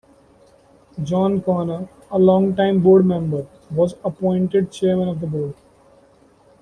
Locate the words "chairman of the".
4.71-5.27